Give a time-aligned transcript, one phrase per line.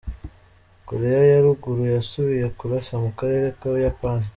[0.87, 4.27] Korea ya ruguru yasubiye kurasa mu karere k'Ubuyapani.